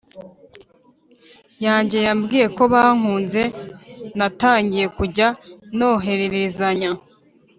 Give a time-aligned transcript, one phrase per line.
[1.65, 3.41] yanjye yambwiye ko bankunze
[4.17, 5.27] Natangiye kujya
[5.77, 6.91] nohererezanya